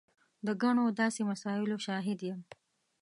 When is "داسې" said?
1.01-1.21